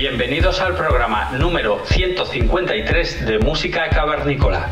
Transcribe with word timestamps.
Bienvenidos 0.00 0.60
al 0.60 0.76
programa 0.76 1.32
número 1.32 1.84
153 1.84 3.26
de 3.26 3.40
Música 3.40 3.88
Cavernícola. 3.88 4.68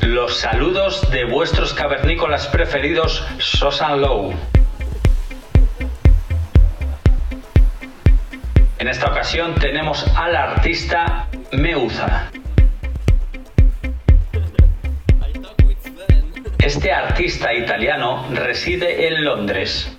Los 0.00 0.36
saludos 0.36 1.10
de 1.10 1.24
vuestros 1.24 1.74
cavernícolas 1.74 2.46
preferidos, 2.46 3.26
Sosan 3.38 4.00
Low. 4.00 4.32
En 8.78 8.86
esta 8.86 9.10
ocasión 9.10 9.56
tenemos 9.56 10.06
al 10.14 10.36
artista 10.36 11.26
Meuza. 11.50 12.30
Este 16.60 16.92
artista 16.92 17.52
italiano 17.52 18.24
reside 18.34 19.08
en 19.08 19.24
Londres 19.24 19.97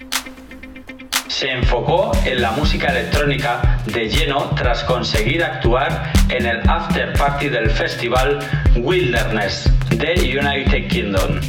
se 1.40 1.54
enfocó 1.54 2.12
en 2.26 2.42
la 2.42 2.52
música 2.52 2.90
electrónica 2.90 3.80
de 3.86 4.10
lleno 4.10 4.52
tras 4.58 4.84
conseguir 4.84 5.42
actuar 5.42 6.12
en 6.28 6.46
el 6.46 6.60
after 6.70 7.14
party 7.14 7.48
del 7.48 7.70
festival 7.70 8.40
Wilderness 8.76 9.72
de 9.92 10.38
United 10.38 10.90
Kingdom. 10.90 11.40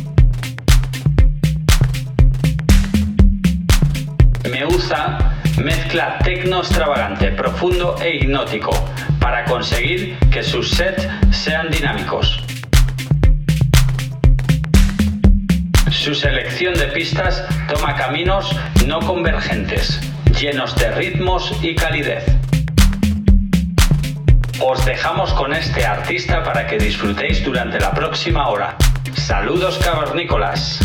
Meuza 4.49 5.19
mezcla 5.59 6.19
tecno 6.19 6.61
extravagante, 6.61 7.33
profundo 7.33 7.97
e 8.01 8.15
hipnótico 8.15 8.71
para 9.19 9.45
conseguir 9.47 10.17
que 10.31 10.45
sus 10.45 10.71
sets 10.71 11.09
sean 11.33 11.69
dinámicos. 11.69 12.50
Su 16.01 16.15
selección 16.15 16.73
de 16.73 16.87
pistas 16.87 17.45
toma 17.69 17.95
caminos 17.95 18.57
no 18.87 19.01
convergentes, 19.01 20.01
llenos 20.41 20.75
de 20.77 20.91
ritmos 20.93 21.53
y 21.61 21.75
calidez. 21.75 22.25
Os 24.61 24.83
dejamos 24.87 25.31
con 25.35 25.53
este 25.53 25.85
artista 25.85 26.43
para 26.43 26.67
que 26.67 26.79
disfrutéis 26.79 27.45
durante 27.45 27.79
la 27.79 27.93
próxima 27.93 28.49
hora. 28.49 28.79
Saludos 29.15 29.79
cavernícolas. 29.85 30.81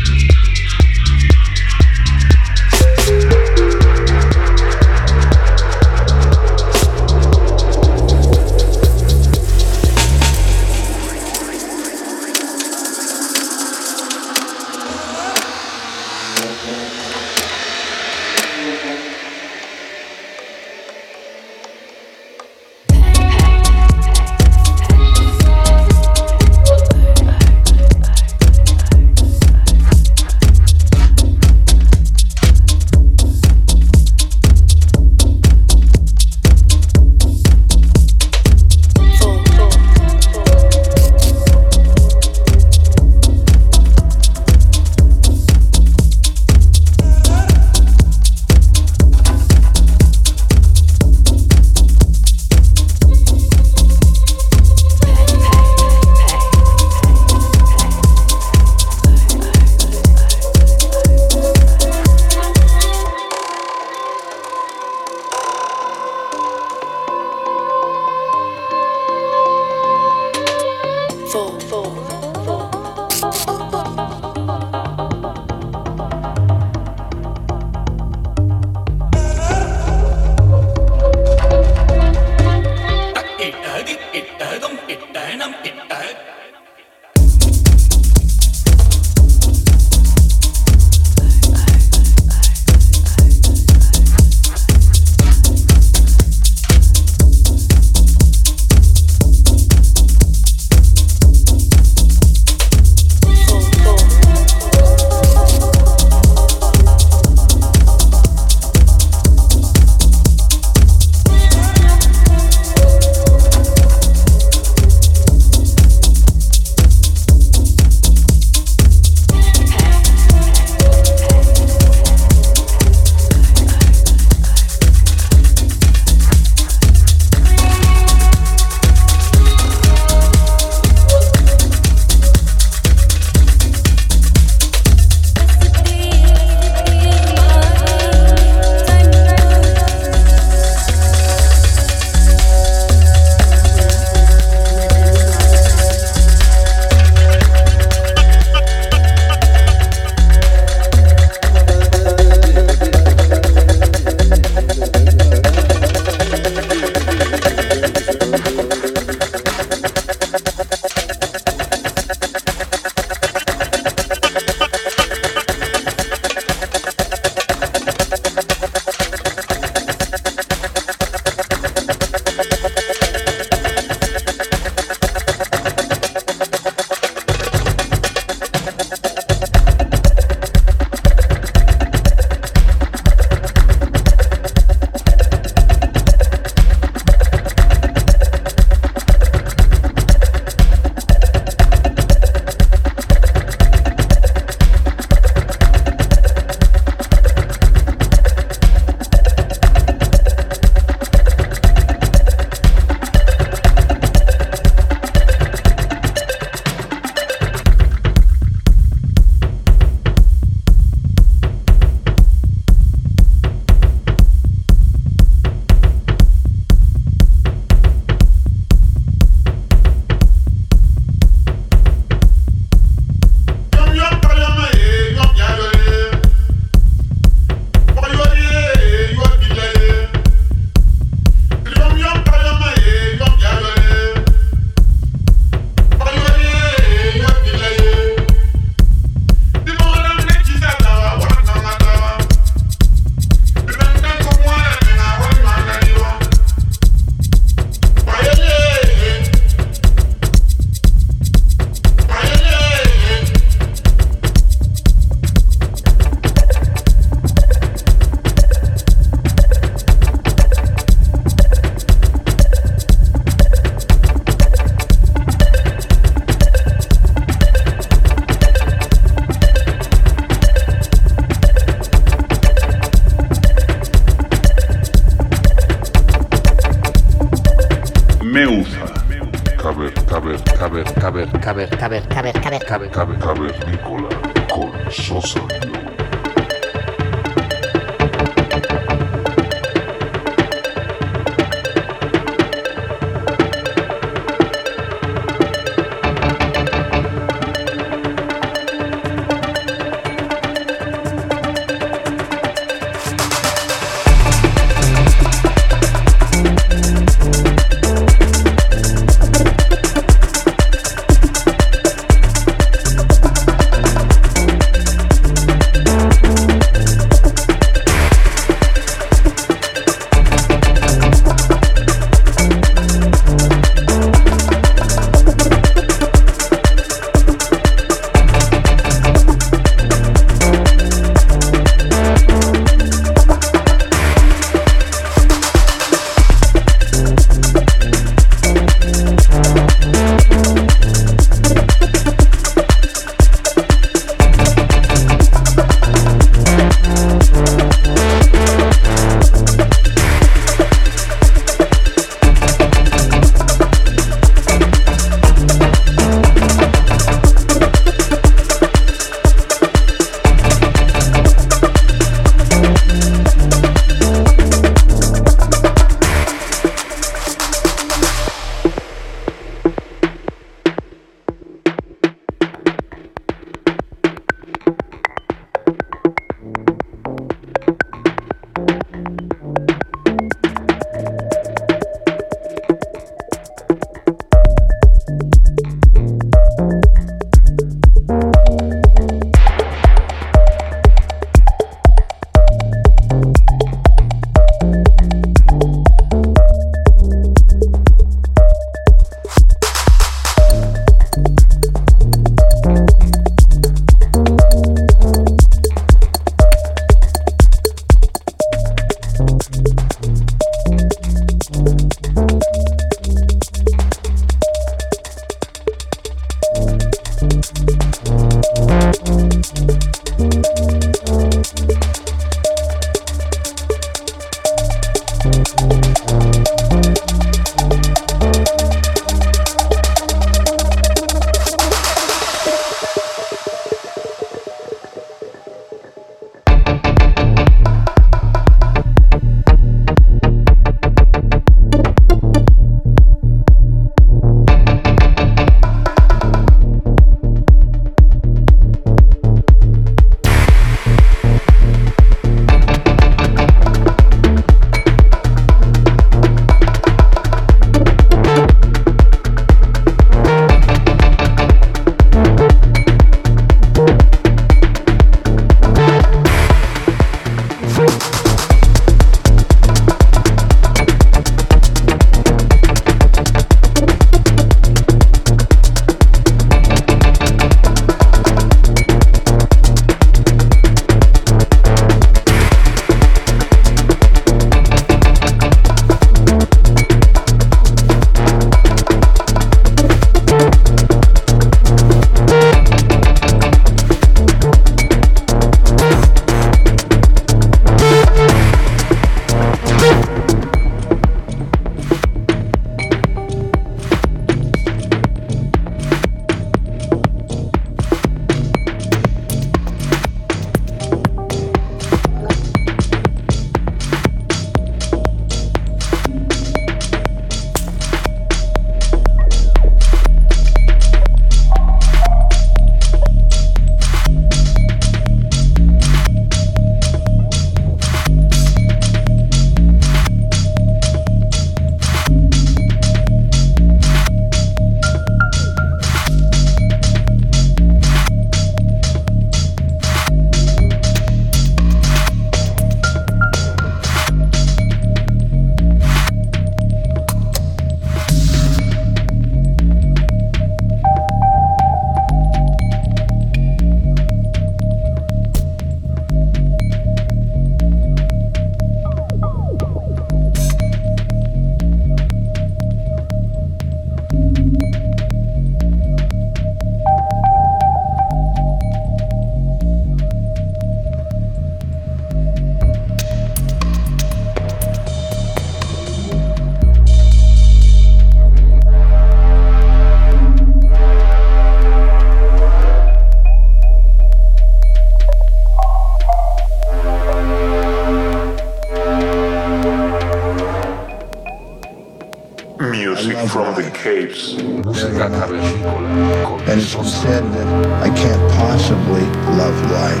And 596.64 596.86
said 596.86 597.22
that 597.34 597.82
I 597.82 597.94
can't 597.94 598.32
possibly 598.32 599.02
love 599.36 599.54
life, 599.70 600.00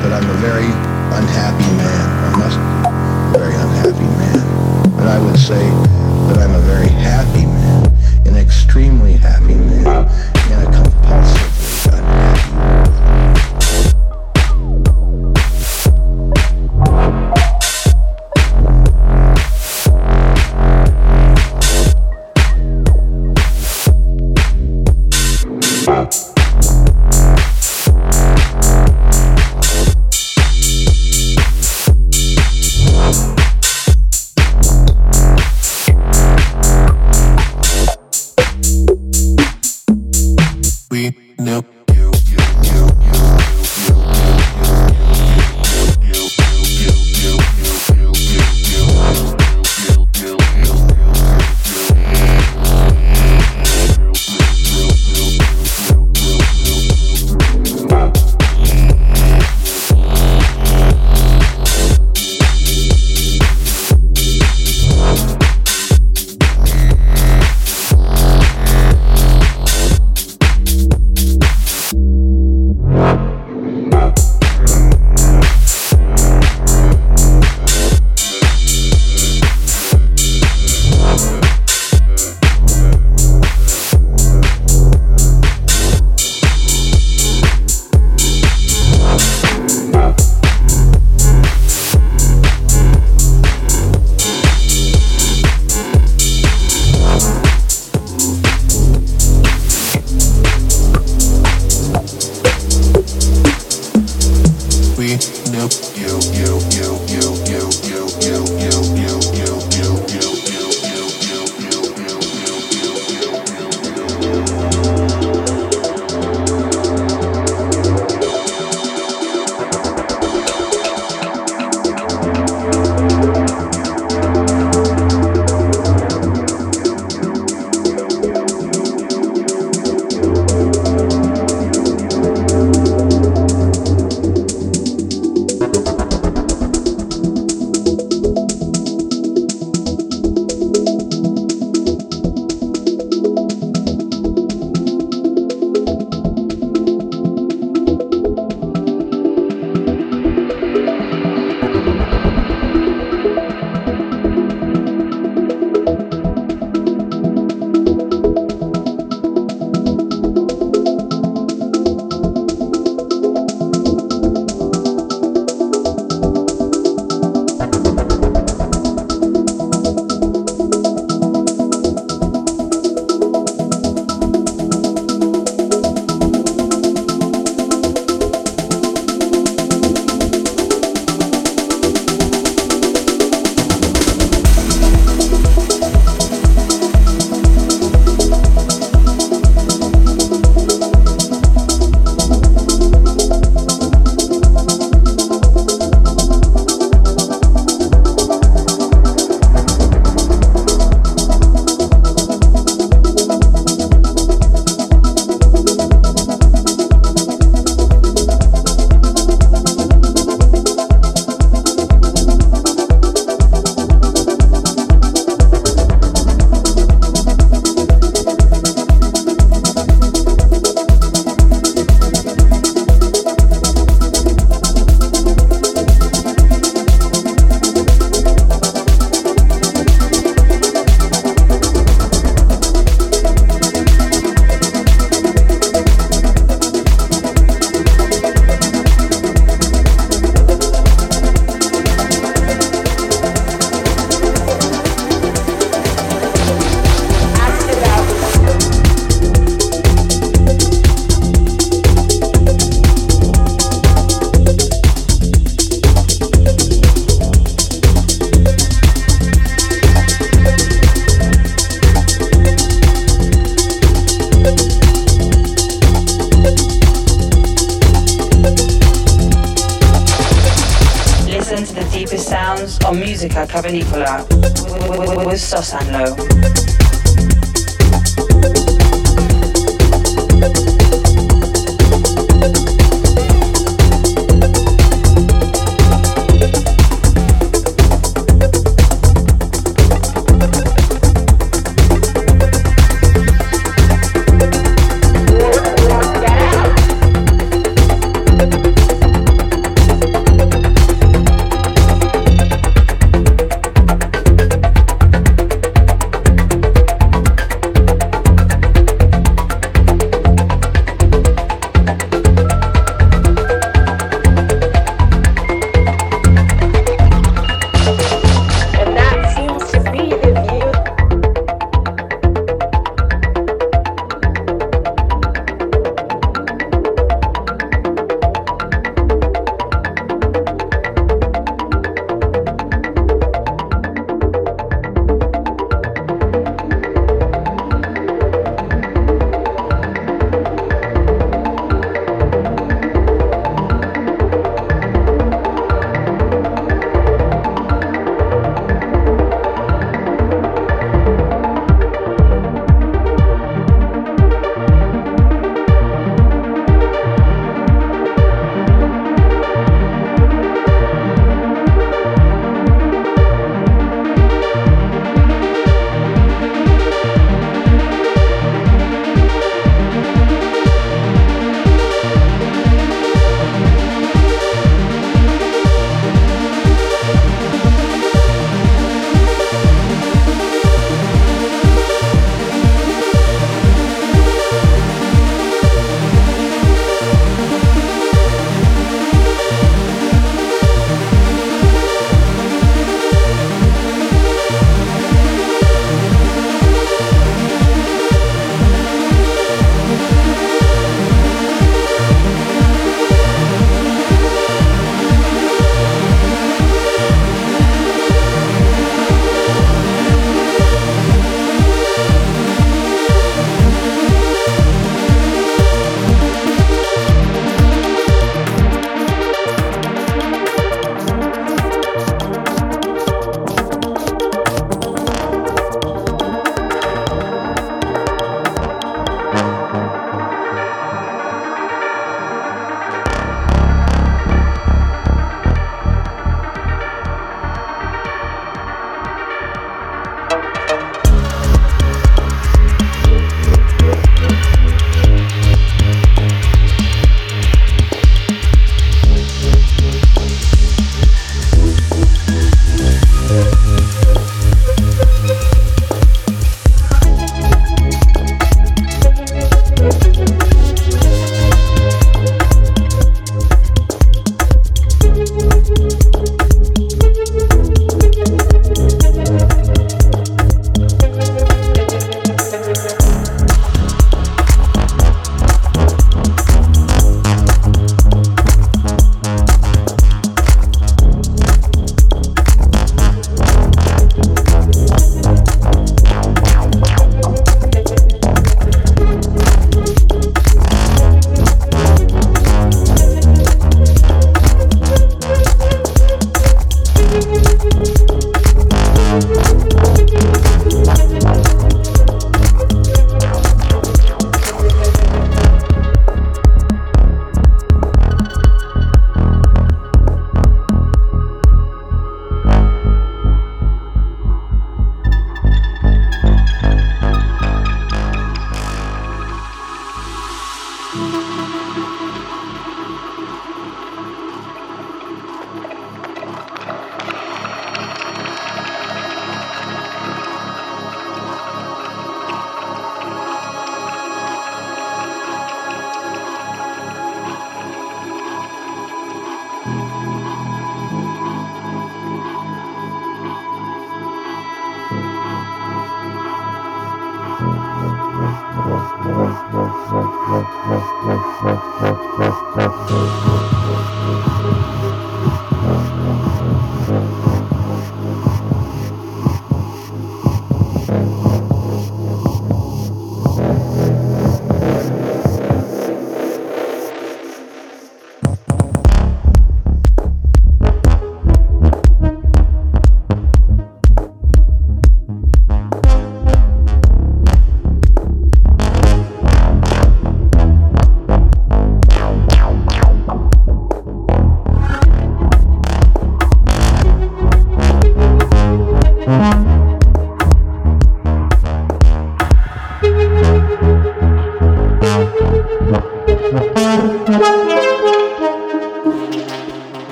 that 0.00 0.14
I'm 0.14 0.28
a 0.30 0.38
very 0.40 0.64
unhappy 0.64 1.70
man, 1.76 2.04
I 2.24 2.38
must 2.40 2.56
be 2.56 3.36
a 3.36 3.38
very 3.38 3.54
unhappy 3.54 4.08
man. 4.16 4.96
But 4.96 5.08
I 5.08 5.22
would 5.22 5.38
say 5.38 5.62
that 6.28 6.38
I'm 6.38 6.54
a 6.54 6.60
very 6.60 6.88
happy 6.88 7.44
man, 7.44 7.84
an 8.26 8.34
extremely 8.34 9.12
happy 9.12 9.56
man, 9.56 10.08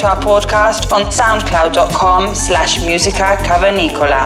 to 0.00 0.06
our 0.08 0.16
podcast 0.16 0.90
on 0.92 1.02
soundcloud.com 1.12 2.34
slash 2.34 2.80
musica 2.80 3.36
cavernicola. 3.42 4.24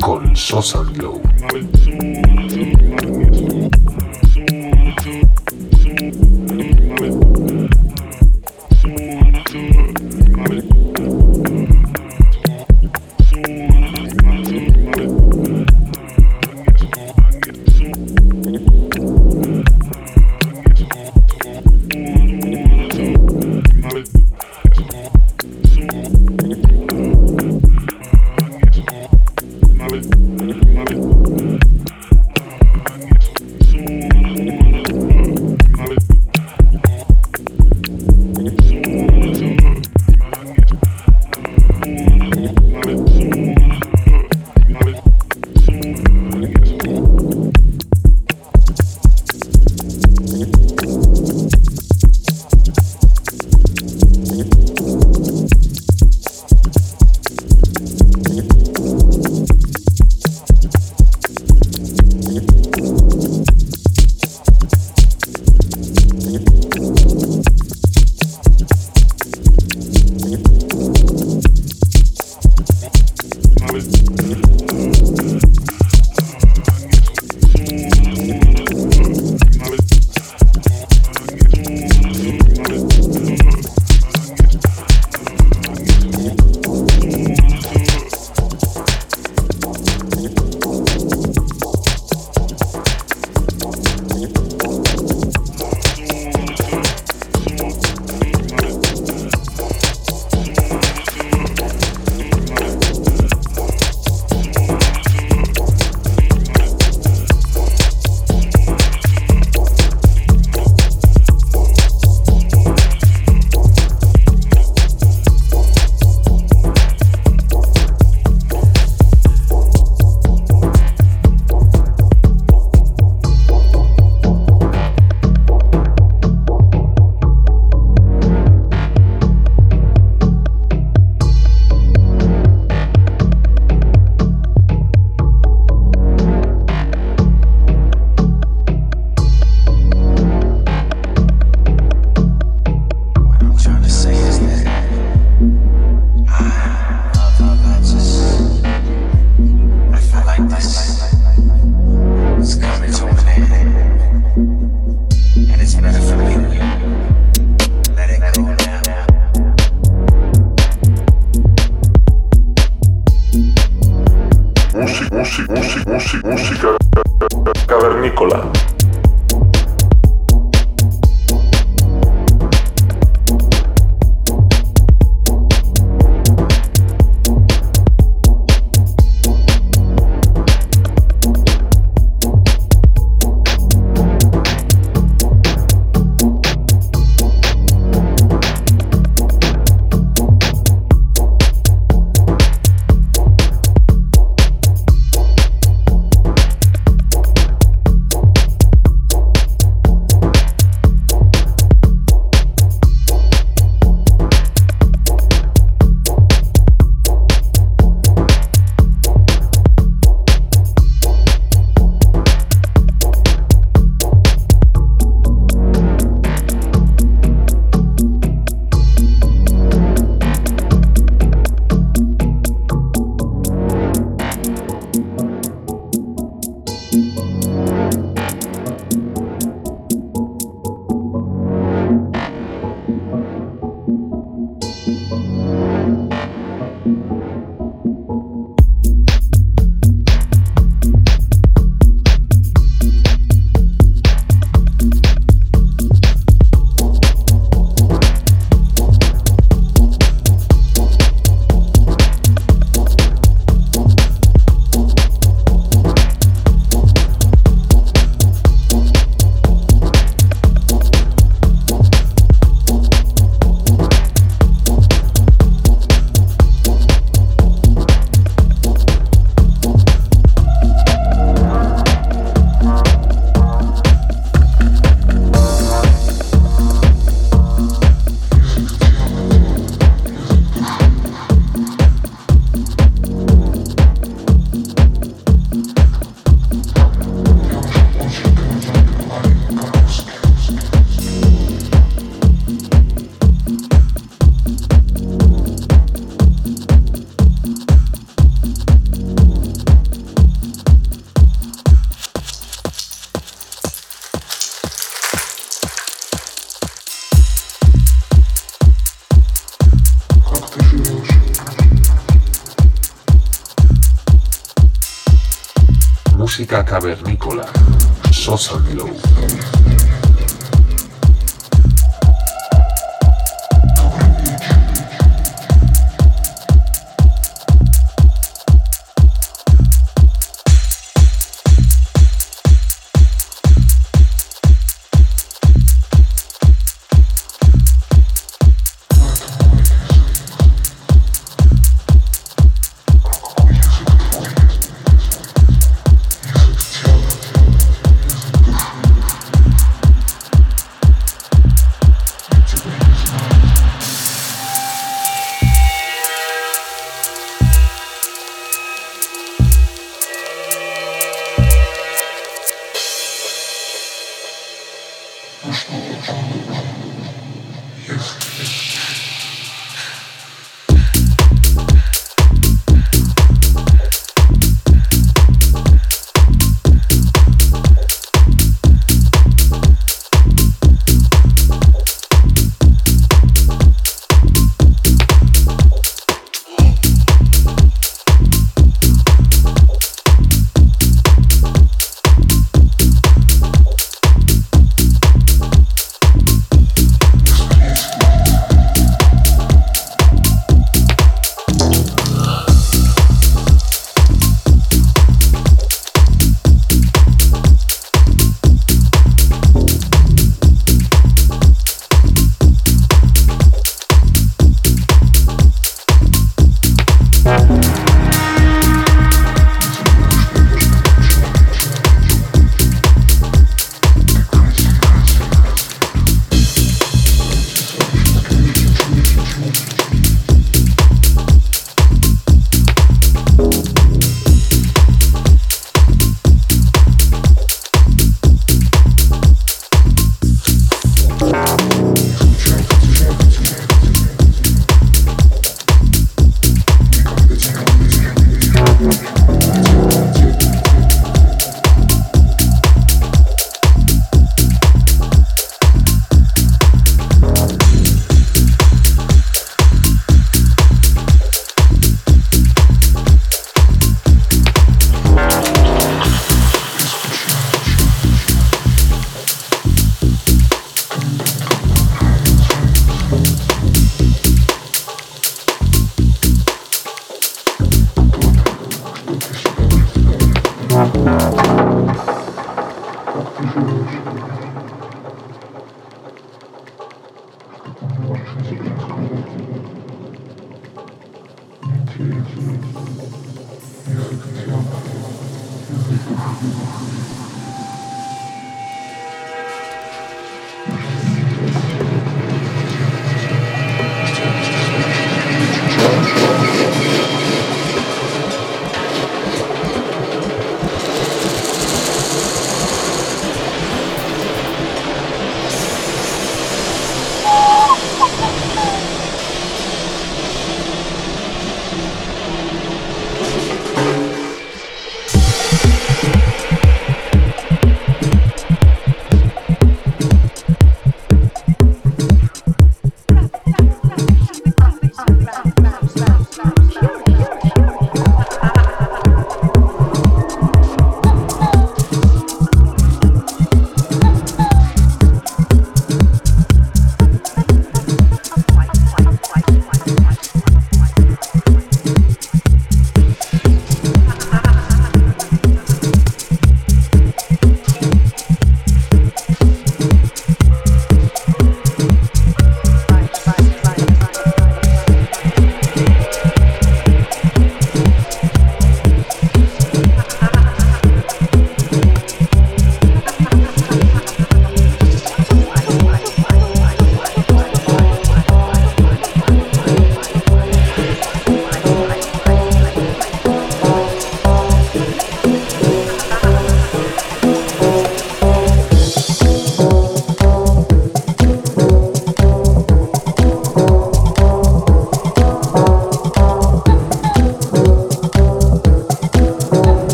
Con 0.00 0.34
Sosa 0.34 0.82
Glow. 0.94 1.20